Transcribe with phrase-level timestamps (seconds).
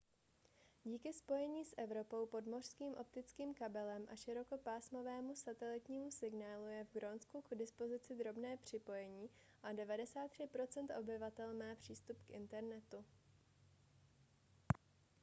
[0.83, 7.55] díky spojení s evropou podmořským optickým kabelem a širokopásmovému satelitnímu signálu je v grónsku k
[7.55, 9.29] dispozici dobré připojení
[9.63, 10.47] a 93
[10.85, 13.05] % obyvatel má přístup k internetu